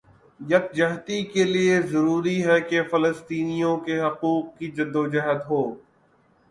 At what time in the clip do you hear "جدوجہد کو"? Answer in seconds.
4.71-5.61